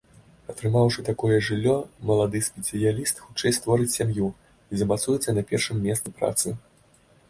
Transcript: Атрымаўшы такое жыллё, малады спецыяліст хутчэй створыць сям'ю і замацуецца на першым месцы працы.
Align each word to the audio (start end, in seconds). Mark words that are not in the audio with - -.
Атрымаўшы 0.51 1.03
такое 1.09 1.35
жыллё, 1.47 1.75
малады 2.11 2.41
спецыяліст 2.49 3.23
хутчэй 3.29 3.51
створыць 3.59 3.93
сям'ю 4.01 4.27
і 4.73 4.85
замацуецца 4.85 5.29
на 5.41 5.49
першым 5.55 5.77
месцы 5.91 6.07
працы. 6.21 6.61